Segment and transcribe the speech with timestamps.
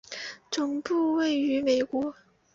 [0.49, 2.15] 总部位于美国。